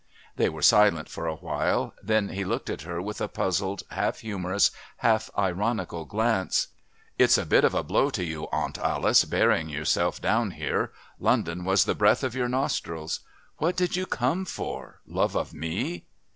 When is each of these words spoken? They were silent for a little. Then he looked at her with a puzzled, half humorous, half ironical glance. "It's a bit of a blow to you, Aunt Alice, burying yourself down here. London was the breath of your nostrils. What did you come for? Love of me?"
They 0.35 0.49
were 0.49 0.63
silent 0.63 1.09
for 1.09 1.27
a 1.27 1.35
little. 1.35 1.93
Then 2.01 2.29
he 2.29 2.43
looked 2.43 2.71
at 2.71 2.81
her 2.81 2.99
with 2.99 3.21
a 3.21 3.27
puzzled, 3.27 3.83
half 3.91 4.21
humorous, 4.21 4.71
half 4.97 5.29
ironical 5.37 6.05
glance. 6.05 6.69
"It's 7.19 7.37
a 7.37 7.45
bit 7.45 7.63
of 7.63 7.75
a 7.75 7.83
blow 7.83 8.09
to 8.09 8.23
you, 8.23 8.47
Aunt 8.51 8.79
Alice, 8.79 9.25
burying 9.25 9.69
yourself 9.69 10.19
down 10.19 10.49
here. 10.57 10.91
London 11.19 11.63
was 11.65 11.85
the 11.85 11.93
breath 11.93 12.23
of 12.23 12.33
your 12.33 12.49
nostrils. 12.49 13.19
What 13.57 13.75
did 13.75 13.95
you 13.95 14.07
come 14.07 14.43
for? 14.43 15.01
Love 15.05 15.35
of 15.35 15.53
me?" 15.53 16.05